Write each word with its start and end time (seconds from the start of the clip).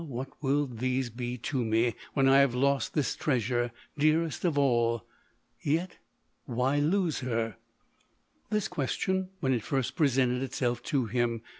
what 0.07 0.31
will 0.41 0.65
these 0.65 1.11
be 1.11 1.37
to 1.37 1.63
me, 1.63 1.93
when 2.15 2.27
I 2.27 2.39
have 2.39 2.55
lost 2.55 2.95
this 2.95 3.15
trea 3.15 3.39
sure, 3.39 3.71
dearest 3.99 4.43
of 4.43 4.57
all?— 4.57 5.03
yet 5.61 5.99
why 6.45 6.79
lose 6.79 7.19
her?" 7.19 7.57
This 8.49 8.67
question, 8.67 9.29
when 9.41 9.53
it 9.53 9.61
first 9.61 9.95
presented 9.95 10.41
itself 10.41 10.81
to 10.85 11.05
him. 11.05 11.43